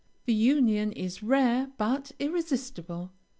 The 0.25 0.33
union 0.33 0.91
is 0.93 1.21
rare 1.21 1.69
but 1.77 2.11
irresistible. 2.17 3.11